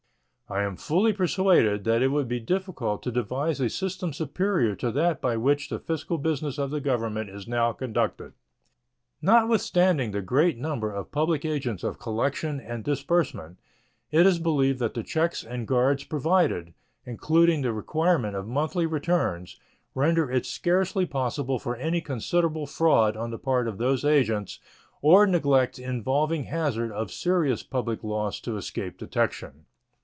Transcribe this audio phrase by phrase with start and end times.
[0.49, 4.91] I am fully persuaded that it would be difficult to devise a system superior to
[4.91, 8.33] that by which the fiscal business of the Government is now conducted.
[9.21, 13.59] Notwithstanding the great number of public agents of collection and disbursement,
[14.11, 16.73] it is believed that the checks and guards provided,
[17.05, 19.57] including the requirement of monthly returns,
[19.95, 24.59] render it scarcely possible for any considerable fraud on the part of those agents
[25.01, 29.63] or neglect involving hazard of serious public loss to escape detection.